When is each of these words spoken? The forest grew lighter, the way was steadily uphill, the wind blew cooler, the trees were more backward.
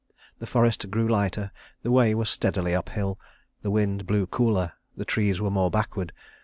The 0.39 0.47
forest 0.47 0.89
grew 0.89 1.07
lighter, 1.07 1.51
the 1.83 1.91
way 1.91 2.15
was 2.15 2.27
steadily 2.27 2.73
uphill, 2.73 3.19
the 3.61 3.69
wind 3.69 4.07
blew 4.07 4.25
cooler, 4.25 4.71
the 4.97 5.05
trees 5.05 5.39
were 5.39 5.51
more 5.51 5.69
backward. 5.69 6.11